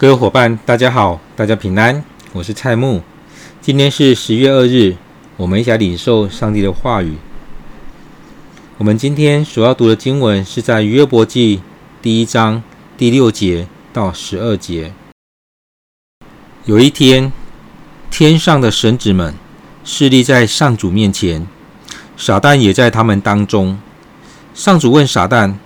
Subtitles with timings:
[0.00, 3.02] 各位伙伴，大家好，大家平安，我是蔡木。
[3.60, 4.96] 今天是十月二日，
[5.36, 7.18] 我们一起来领受上帝的话语。
[8.78, 11.60] 我们今天所要读的经文是在约伯记
[12.00, 12.62] 第一章
[12.96, 14.94] 第六节到十二节。
[16.64, 17.30] 有一天，
[18.10, 19.34] 天上的神子们
[19.84, 21.46] 侍立在上主面前，
[22.16, 23.78] 撒旦也在他们当中。
[24.54, 25.56] 上主问撒旦：“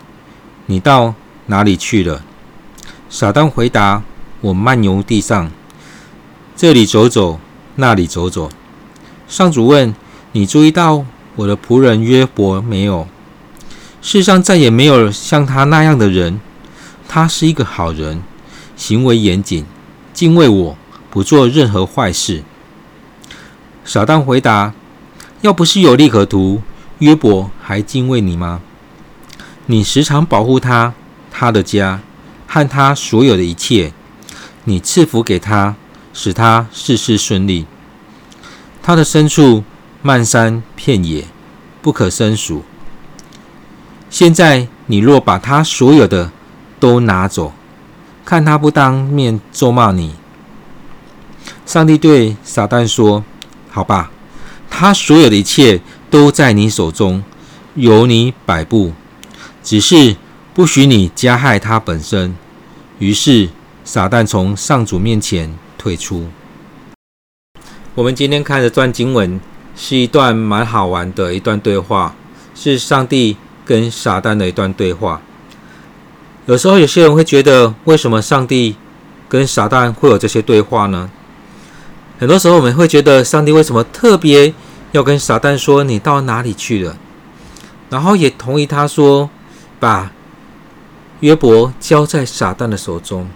[0.67, 1.15] 你到
[1.47, 2.25] 哪里去了？”
[3.09, 4.03] 撒旦回答。
[4.45, 5.51] 我漫游地上，
[6.55, 7.41] 这里走走，
[7.77, 8.51] 那里走走。
[9.27, 9.95] 上主问
[10.33, 13.09] ：“你注意到我的仆人约伯没有？
[14.03, 16.43] 世上再也没有像他那样的人。
[17.09, 18.23] 他是一个好人，
[18.77, 19.65] 行为严谨，
[20.13, 20.77] 敬畏我，
[21.09, 22.43] 不做任何坏事。”
[23.83, 24.75] 撒旦回答
[25.41, 26.61] ：“要不是有利可图，
[26.99, 28.61] 约伯还敬畏你吗？
[29.65, 30.93] 你时常保护他、
[31.31, 32.03] 他的家
[32.47, 33.95] 和他所有的一切。”
[34.67, 35.77] 你赐福给他，
[36.15, 37.67] 使他事事顺利。
[38.83, 39.63] 他的牲畜
[40.01, 41.27] 漫山遍野，
[41.83, 42.65] 不可胜数。
[44.09, 46.31] 现在你若把他所有的
[46.81, 47.53] 都拿走，
[48.25, 50.15] 看他不当面咒骂你。
[51.67, 53.23] 上帝对撒旦说
[53.71, 54.11] ：“好吧，
[54.71, 57.23] 他所有的一切都在你手中，
[57.75, 58.95] 由你摆布，
[59.63, 60.17] 只是
[60.55, 62.35] 不许你加害他本身。”
[62.99, 63.51] 于是。
[63.85, 66.27] 撒旦从上主面前退出。
[67.95, 69.39] 我们今天看的段经文
[69.77, 72.17] 是一段蛮好玩的一段对话，
[72.55, 75.21] 是上帝跟撒旦的一段对话。
[76.47, 78.77] 有时候有些人会觉得，为什么上帝
[79.29, 81.11] 跟撒旦会有这些对话呢？
[82.19, 84.55] 很多时候我们会觉得，上帝为什么特别
[84.93, 86.97] 要跟撒旦说你到哪里去了？
[87.91, 89.29] 然后也同意他说，
[89.79, 90.11] 把
[91.21, 93.29] 约伯交在撒旦的手中。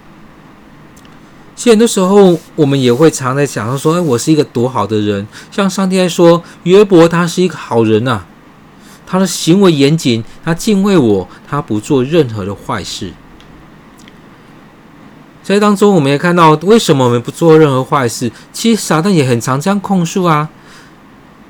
[1.59, 8.25] 其实很多时候，我们也会常在想说：“哎，我是一个多好的人。”像上帝来说，约伯他是一个好人呐、
[9.05, 13.13] 他的行为严谨，他敬畏我，他不做任何的坏事。
[15.43, 18.31] 在当中，我们也看到为什么我们不做任何坏事。
[18.53, 20.49] 其实撒旦也很常这样控诉啊！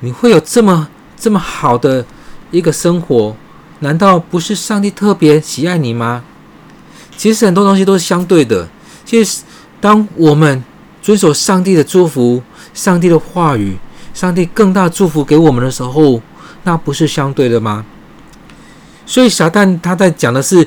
[0.01, 2.07] 你会有这么这么好的
[2.51, 3.37] 一个生活，
[3.81, 6.25] 难道不是上帝特别喜爱你吗？
[7.15, 8.67] 其实很多东西都是相对的。
[9.05, 9.43] 其实。
[9.81, 10.65] 当我们
[11.01, 12.43] 遵守上帝的祝福、
[12.75, 13.77] 上帝的话语、
[14.13, 16.21] 上帝更大祝福给我们的时候，
[16.65, 17.85] 那不是相对的吗？
[19.07, 20.67] 所以撒旦他在讲的是，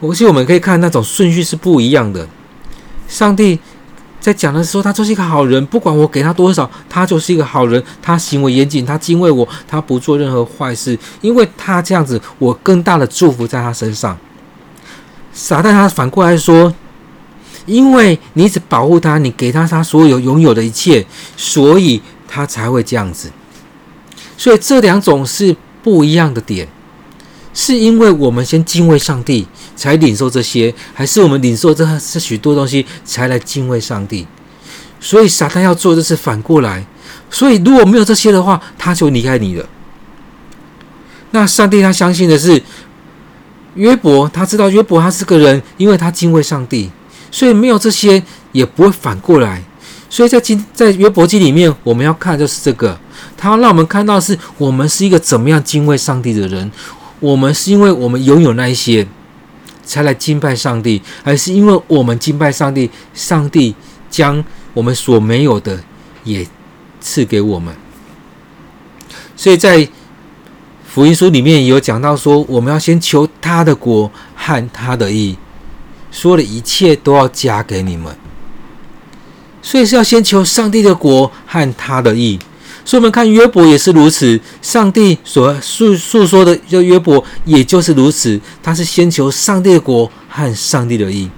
[0.00, 2.28] 而且我们可以看那种顺序是不一样的。
[3.08, 3.58] 上帝
[4.20, 7.82] 在讲的时候，他就是一个好人，不管我给他多少，他就是一个好人。
[8.02, 14.18] 他行为严谨，他敬畏我，他不做任何坏事，因为他这样子，我更大的祝福在他身上。
[15.32, 16.74] 撒旦他反过来说。
[17.66, 21.04] 因为你一直保护他，你给他他所有拥有的一切，
[21.36, 23.30] 所以他才会这样子。
[24.38, 26.68] 所以这两种是不一样的点，
[27.52, 34.26] 是因为我们先敬畏上帝，才领受这些，还是我们领受这这许多东西才来敬畏上帝？
[35.00, 36.84] 所以撒旦要做的是反过来。
[37.30, 39.68] 所以如果没有这些的话，他就离开你了。
[41.32, 42.62] 那上帝他相信的是
[43.74, 46.90] 约伯，他知道约伯他是个人，因为他敬畏上帝。
[47.36, 49.62] 所以没有这些，也不会反过来。
[50.08, 52.98] 所以在今在约伯记里面，我们要看就是这个，
[53.36, 56.72] 他让我们看到是我们是一个怎么样敬畏上帝的人。
[57.20, 59.06] 我们是因为我们拥有那一些，
[59.84, 63.74] 才来敬拜上帝，还是因为我们敬拜上帝，上帝
[64.08, 64.42] 将
[64.72, 65.78] 我们所没有的
[66.24, 66.46] 也
[67.02, 67.76] 赐给我们。
[69.36, 69.86] 所以在
[70.86, 75.36] 福音书里面有讲到说，我们要先求他的国和他的义。
[76.16, 78.16] 所有的一切都要加给你们，
[79.60, 82.38] 所以是要先求上帝的国和他的意。
[82.86, 91.28] 所以我们看约伯也是如此，上帝所诉诉说的就约伯也就是如此，他是先求上帝的国和上帝的意，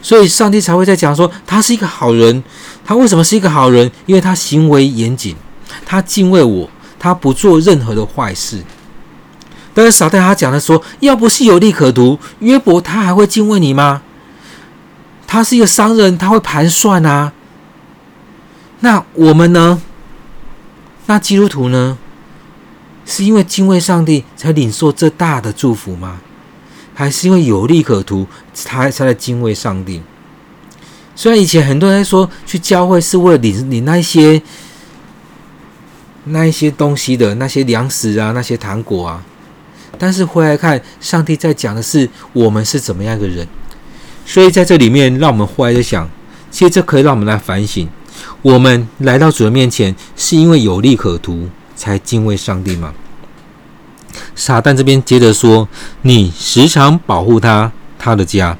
[0.00, 2.42] 所以上帝才会在讲说他是一个好人。
[2.86, 3.90] 他为什么是一个好人？
[4.06, 5.36] 因为他行为严谨，
[5.84, 8.62] 他敬畏我，他不做任何的坏事。
[9.74, 14.00] 但是撒旦他讲的说，要不是有利可图，约伯他还会敬畏你吗？
[15.26, 17.32] 他是一个商人，他会盘算啊。
[18.80, 19.80] 那我们呢？
[21.06, 21.98] 那基督徒呢？
[23.04, 26.20] 是因为敬畏上帝才领受这大的祝福吗？
[26.92, 30.02] 还是因为有利可图才才来敬畏上帝？
[31.14, 34.42] 虽然以前很多人说去教会是为了领领那一些
[36.24, 39.22] 那一些东西的，那些粮食啊，那些糖果啊，
[39.98, 43.46] 但是回来看，上帝在讲的是我们是怎么样一个人。
[44.26, 46.10] 所以在这里面，让我们后来在想，
[46.50, 47.88] 其实这可以让我们来反省：
[48.42, 52.92] 我们来到主的面前，是因为有利可图才敬畏上帝吗？
[54.34, 55.68] 撒旦这边接着说
[56.02, 58.58] ：“你时常保护他、他的家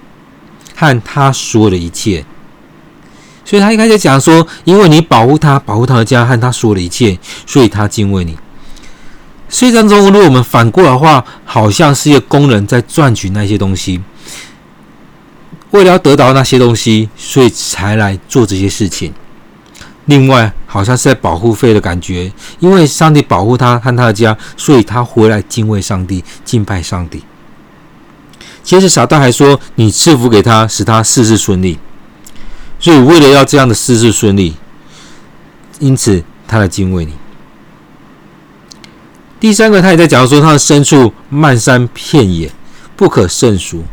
[0.74, 2.24] 和他所有的一切。”
[3.44, 8.36] 所以他一开始讲说：“因为你保护他、保护他的家和他所有的一切，所以他敬畏你。”
[9.48, 14.00] 所以当中，如果我们反过来的话，好像是一个工人在赚取那些东西，
[15.76, 19.12] 为了要得到那些东西，所以才来做这些事情。
[20.06, 27.23] 另外，好像是在保护费的感觉，因为上帝保护他和他的家，所以他回来敬畏上帝、敬拜上帝。
[28.62, 31.78] 接着，撒旦还说：“你赐福给他，使他事事顺利。”
[32.81, 34.56] 所以，为了要这样的事事顺利，
[35.78, 37.12] 因此他来敬畏你。
[39.38, 42.50] 第三个，他也在讲说，他的牲畜漫山遍野，
[42.96, 43.84] 不可胜数，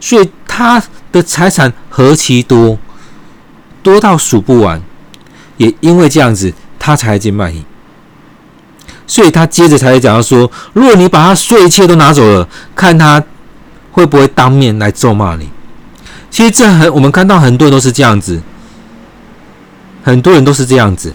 [0.00, 2.78] 所以他的财产何其多，
[3.82, 4.82] 多到数不完。
[5.56, 7.64] 也因为这样子，他才敬拜你。
[9.06, 12.46] 所以他接着才会讲到说，如果你把他所有一切都拿走了，
[12.76, 13.22] 看他
[13.92, 15.48] 会不会当面来咒骂你。
[16.30, 18.42] 其实这很，我们看到很多人都是这样子，
[20.02, 21.14] 很多人都是这样子。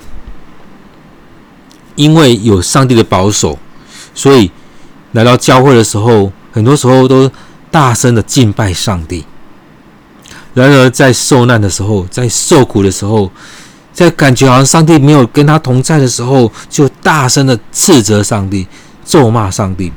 [1.95, 3.59] 因为有上帝的保守，
[4.15, 4.51] 所以
[5.11, 7.29] 来到教会的时候，很多时候都
[7.77, 9.23] 大声的敬拜上帝。
[10.55, 13.31] 然而，在受难的时候，在受苦的时候，
[13.93, 18.67] 在感觉好像上帝没有跟他同在的时候，就大声的斥责上帝、
[19.05, 19.93] 咒骂上帝。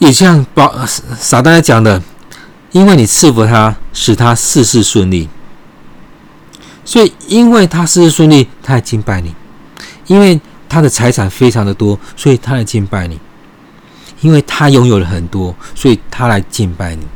[0.00, 0.84] 也像把
[1.20, 2.02] 撒旦讲的，
[2.72, 5.28] 因为你赐福他，使他事事顺利。
[6.84, 9.30] 所以，因为他事事顺利，他来敬拜你；
[10.08, 13.16] 因为他的财产非常的多，所以他来敬拜你；
[14.24, 17.06] 因为他拥有了很多，所以他来敬拜你。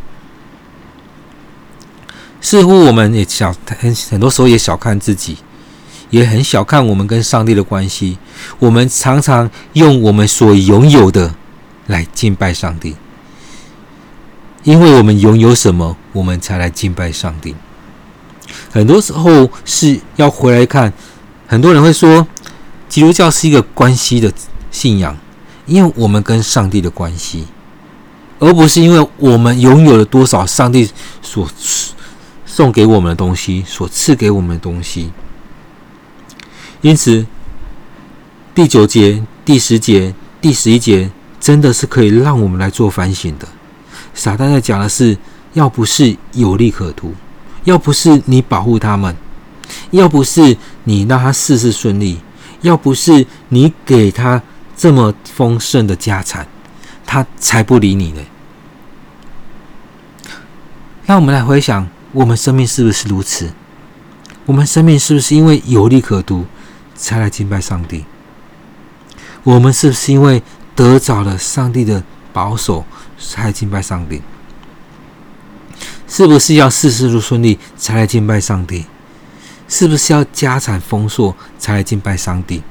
[2.38, 5.38] 似乎我们也小很很多时候也小看自己，
[6.10, 8.18] 也很小看我们跟上帝的关系。
[8.58, 11.34] 我们常常用我们所拥有的
[11.86, 12.94] 来敬拜上帝，
[14.62, 17.56] 因为我们拥有什么，我们才来敬拜上帝。
[18.70, 20.92] 很多时候是要回来看，
[21.46, 22.26] 很多人会说，
[22.86, 24.30] 基督教是一个关系的
[24.70, 25.16] 信仰，
[25.68, 27.46] 因为我们跟上帝的关系，
[28.40, 30.90] 而不是因为我们拥有了多少上帝
[31.22, 31.48] 所
[32.44, 35.12] 送给我们的东西，所赐给我们的东西。
[36.80, 37.26] 因此，
[38.54, 43.46] 第九节、第十节、第十一节，真的是可以让我们来做反省的。
[44.14, 45.16] 撒旦在讲的是，
[45.52, 47.14] 要不是有利可图。
[47.64, 49.14] 要不是你保护他们，
[49.90, 52.18] 要不是你让他事事顺利，
[52.62, 54.40] 要不是你给他
[54.78, 56.46] 这么丰盛的家产，
[57.04, 58.22] 他才不理你呢。
[61.04, 63.50] 让我们来回想，我们生命是不是如此？
[64.46, 66.46] 我们生命是不是因为有利可图
[66.94, 68.04] 才来敬拜上帝？
[69.42, 70.42] 我们是不是因为
[70.76, 72.84] 得着了上帝的保守
[73.18, 74.22] 才来敬拜上帝？
[76.06, 78.86] 是不是要事事都顺利才来敬拜上帝？
[79.66, 82.62] 是不是要家产丰硕才来敬拜上帝？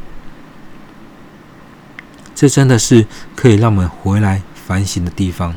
[2.37, 5.55] 这真的是可以让我们回来反省的地方。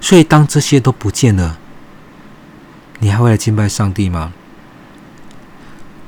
[0.00, 1.58] 所以，当这些都不见了，
[3.00, 4.32] 你还会来敬拜上帝吗？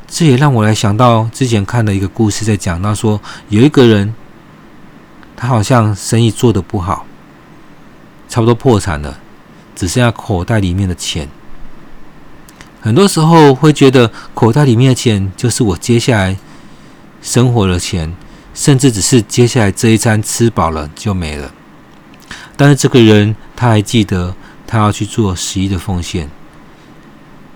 [0.06, 4.14] 这也让我来想到之前看的一个故事，在讲到说，有一个人，
[5.34, 7.04] 他好像生意做得不好，
[8.28, 9.18] 差不多破产了。
[9.74, 11.28] 只剩下口袋里面的钱，
[12.80, 16.36] 很多时候会觉得口袋里面的钱就是我接下来
[17.20, 18.14] 生活的钱，
[18.54, 21.52] 甚至只是接下来这一餐吃饱了就没了。
[22.56, 24.34] 但是这个人他还记得
[24.66, 26.30] 他要去做十一的奉献，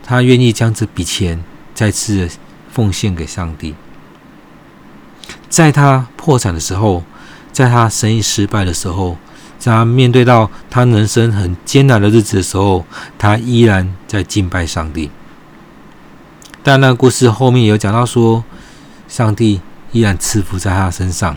[0.03, 2.29] 他愿意将这笔钱再次
[2.71, 3.75] 奉献给上帝。
[5.49, 7.05] 在他破产的时候，
[7.53, 9.17] 在他生意失败的时候。
[9.59, 12.85] 在他面对到他人生很艰难的日子的时候，
[13.19, 15.11] 他依然在敬拜上帝。
[16.63, 18.45] 但那故事后面有讲到说，
[19.09, 19.61] 上帝
[19.93, 21.37] 依然赐福在他身上。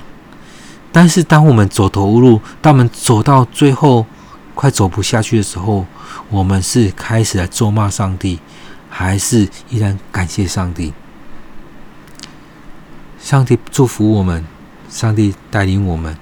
[0.92, 4.06] 但是当我们走投无路，当我们走到最后
[4.56, 5.86] 快走不下去的时候，
[6.30, 8.40] 我们是开始来咒骂上帝，
[8.90, 10.94] 还是依然感谢上帝？
[13.20, 14.46] 上帝祝福我们，
[14.90, 16.18] 上帝带领我们，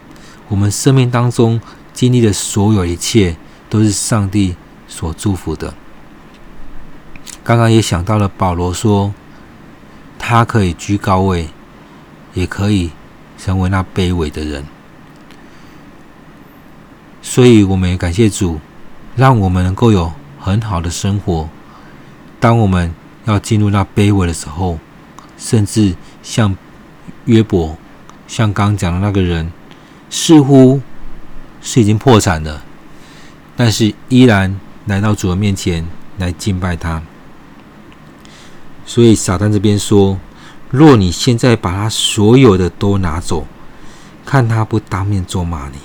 [0.50, 1.60] 我们生命当中。
[1.92, 3.36] 经历的所有一切，
[3.70, 4.56] 都是上帝
[4.88, 5.74] 所祝福的。
[7.44, 9.14] 刚刚也想到了保罗说，
[10.18, 11.50] 他可以居高位，
[12.34, 12.92] 也可以
[13.38, 14.66] 成为那卑微的人。
[17.22, 18.60] 所以，我们也感谢主，
[19.16, 21.50] 让我们能够有很好的生活。
[22.40, 22.94] 当我们
[23.26, 24.80] 要进入那卑微的时候，
[25.38, 26.56] 甚至像
[27.26, 27.78] 约伯，
[28.28, 29.52] 像刚讲的那个人，
[30.10, 30.82] 似乎
[31.62, 32.64] 是已经破产了，
[33.56, 35.86] 但是依然来到主的面前
[36.18, 37.04] 来敬拜他。
[38.86, 40.18] 所以撒旦这边说
[40.70, 43.46] ：“若你现在把他所有的都拿走，
[44.26, 45.78] 看他不当面咒骂你。”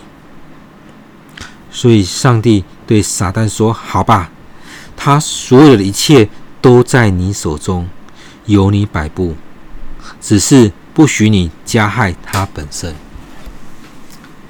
[1.71, 4.31] 所以上帝对撒旦说：“好吧，
[4.97, 6.29] 他所有的一切。”
[6.65, 7.87] 都在你手中，
[8.47, 9.37] 由你摆布，
[10.19, 12.95] 只是不许你加害他本身，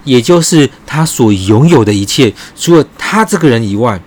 [0.05, 4.01] 也就是他所拥有的一切，除了他这个人以外，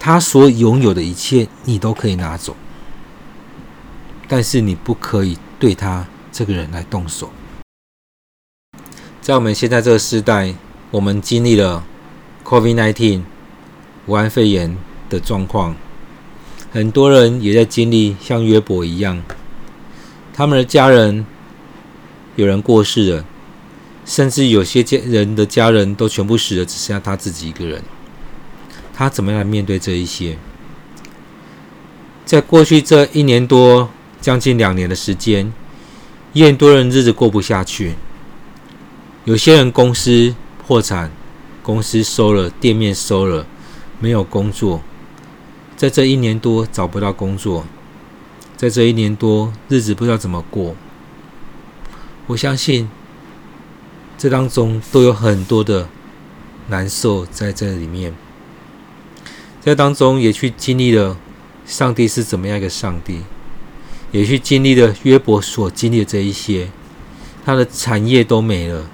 [0.00, 2.56] 他所拥有的一切你都可以拿走，
[4.26, 7.30] 但是你不可以对他这个人来动手。
[9.20, 10.56] 在我们现在这个时代，
[10.90, 11.84] 我们经历了
[12.42, 13.22] COVID-19
[14.06, 14.76] 武汉肺炎
[15.08, 15.76] 的状况。
[16.72, 19.22] 很多人也在经历像约伯一样，
[20.34, 21.24] 他们的家人
[22.34, 23.24] 有人过世了，
[24.04, 27.84] 甚至有些家人的家人都全部死了，只剩下他自己一个人。
[28.92, 30.36] 他怎么样来面对这一些？
[32.24, 33.90] 在过去这一年多，
[34.22, 35.52] 将近两年的时间，
[36.32, 37.96] 也很多人日子过不下去。
[39.24, 41.10] 有些人公司破产，
[41.62, 43.44] 公司收了，店面收了，
[44.00, 44.80] 没有工作。
[45.76, 47.66] 在这一年多找不到工作，
[48.56, 50.76] 在这一年多日子不知道怎么过。
[52.28, 52.88] 我相信
[54.16, 55.88] 这当中都有很多的
[56.68, 58.14] 难受在这里面，
[59.60, 61.16] 在当中也去经历了
[61.66, 63.22] 上帝是怎么样一个上帝，
[64.12, 66.68] 也去经历了约伯所经历的这一些，
[67.44, 68.86] 他的产业都没了，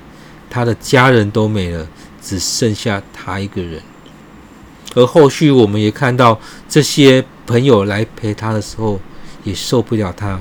[0.48, 1.86] 他的家人都没了，
[2.22, 3.82] 只剩下他一个人。
[4.94, 8.98] 而后续我们也看到这些朋友来陪他的时候，
[9.44, 10.40] 也受不了他，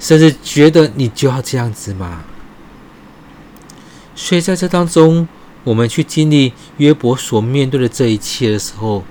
[0.00, 2.24] 甚至觉得你就要这样子嘛？
[4.16, 5.28] 所以在这当中，
[5.62, 9.04] 我们去经历约伯所面对的这一切的时候，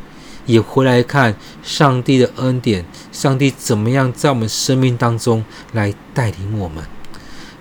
[0.46, 6.84] 也回来看上帝的恩典，上帝怎么样在我们生命当中来带领我们。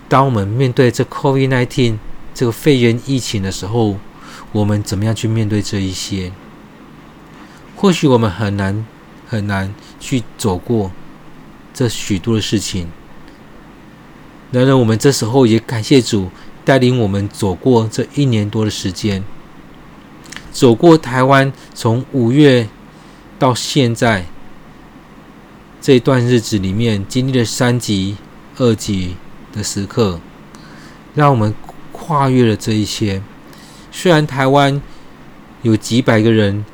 [0.09, 1.97] 当我们面对这 COVID-19
[2.35, 3.97] 这个肺炎疫情的时候，
[4.53, 6.33] 我们怎么样去面对这一些？
[7.77, 8.87] 或许我们很难
[9.27, 10.93] 很难去走过
[11.73, 12.89] 这许多的事情，
[14.51, 16.31] 然而我们这时候也感谢主
[16.65, 19.25] 带领我们走过这一年多的时间，
[20.53, 22.69] 走过台湾从五月
[23.39, 24.27] 到现在
[25.81, 28.17] 这段日子里面，经历了三级、
[28.59, 29.17] 二级
[29.53, 30.21] 的时刻，
[31.15, 31.53] 让我们
[31.91, 33.21] 跨越了这一些。
[33.91, 34.81] 虽然台湾
[35.63, 36.65] 有几百个人。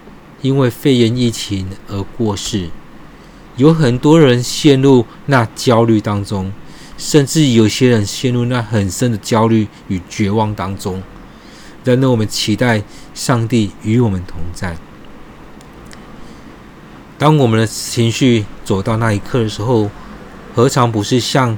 [0.41, 2.69] 因为肺炎疫情而过世，
[3.57, 6.53] 有很多人陷入那焦虑当中，
[6.97, 11.03] 甚至有些人陷入那很深的焦虑与绝望当中。
[11.89, 12.83] 然而，我们期待
[13.15, 14.77] 上帝与我们同在。
[17.17, 19.91] 当我们的情绪走到那一刻的时候，
[20.55, 21.57] 何尝不是像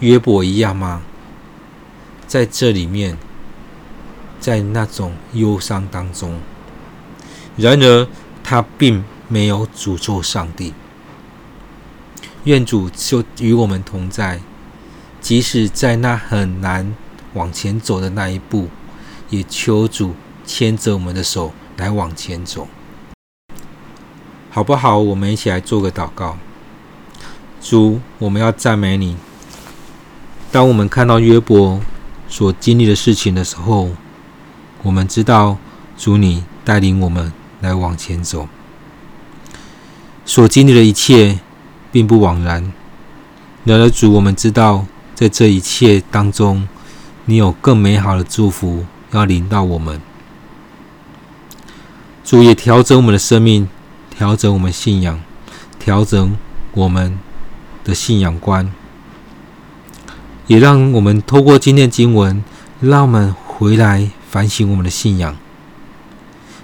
[0.00, 1.02] 约伯一样吗？
[2.26, 3.16] 在这里面，
[4.40, 6.40] 在那种忧伤当中。
[7.56, 8.08] 然而，
[8.42, 10.74] 他并没有诅咒上帝。
[12.42, 14.40] 愿主就与我们同在，
[15.20, 16.92] 即使在那很难
[17.34, 18.68] 往前走的那一步，
[19.30, 22.68] 也求主牵着我们的手来往前走，
[24.50, 24.98] 好不好？
[24.98, 26.36] 我们一起来做个祷告。
[27.60, 29.16] 主，我们要赞美你。
[30.50, 31.80] 当我们看到约伯
[32.28, 33.90] 所经历的事情的时候，
[34.82, 35.58] 我们知道
[35.96, 37.32] 主你带领我们。
[37.60, 38.46] 来往前走，
[40.24, 41.40] 所经历的一切
[41.90, 42.72] 并不枉然。
[43.64, 46.68] 然而主，我们知道，在这一切当中，
[47.24, 50.00] 你有更美好的祝福要领到我们。
[52.24, 53.68] 主也调整我们的生命，
[54.10, 55.20] 调整我们信仰，
[55.78, 56.36] 调整
[56.72, 57.18] 我们
[57.82, 58.70] 的信仰观，
[60.46, 62.44] 也让我们透过今天经文，
[62.80, 65.34] 让我们回来反省我们的信仰。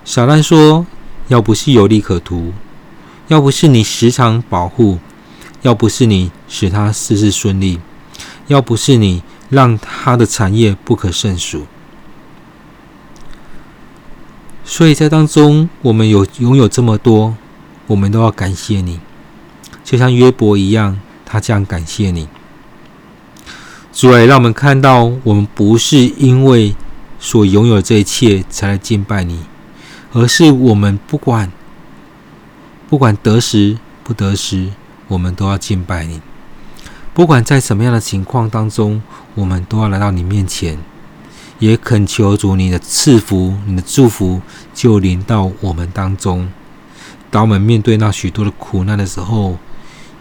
[0.05, 0.87] 撒旦说
[1.29, 2.53] ：“要不是有利可图，
[3.29, 4.99] 要不是你时常保护，
[5.63, 7.81] 要不是你使他事事顺利，
[8.49, 11.67] 要不是你让他的产业不可胜数。”
[14.77, 17.37] 所以在当中，我们有拥有这么多，
[17.87, 18.99] 我们都要感谢你，
[19.85, 22.27] 就像约伯一样，他这样感谢你。
[23.93, 26.75] 主啊，让我们看到，我们不是因为
[27.21, 29.45] 所拥有这一切才来敬拜你。
[30.13, 31.53] 而是我们不管
[32.91, 34.71] 不管得时不得时，
[35.07, 36.21] 我们都要敬拜你。
[37.15, 39.01] 不管在什么样的情况当中，
[39.37, 40.77] 我们都要来到你面前，
[41.65, 44.43] 也恳求主你的赐福、你的祝福
[44.75, 46.53] 就临到我们当中。
[47.31, 49.57] 当我们面对那许多的苦难的时候，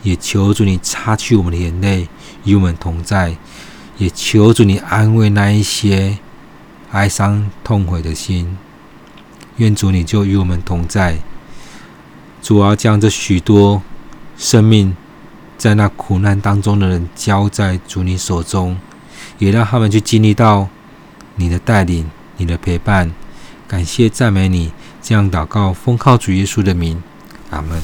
[0.04, 2.08] 也求主你擦去我们的眼泪，
[2.46, 3.36] 与我们同在。
[3.98, 6.18] 也求主你安慰那一些
[6.92, 8.58] 哀伤痛悔的心。
[9.58, 11.18] 愿主你就与我们同在。
[12.42, 13.82] 主要将这许多
[14.38, 14.96] 生命
[15.58, 18.78] 在那苦难当中的人交在主你手中，
[19.40, 20.70] 也让他们去经历到
[21.36, 23.12] 你的带领、你的陪伴。
[23.68, 24.72] 感谢赞美你，
[25.02, 27.02] 这样祷告，奉靠主耶稣的名，
[27.50, 27.82] 阿门。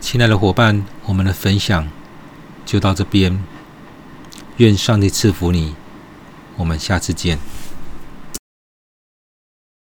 [0.00, 1.88] 亲爱的伙伴，我们的分享
[2.66, 3.42] 就到这边。
[4.58, 5.74] 愿上帝赐福你，
[6.56, 7.38] 我们下次见。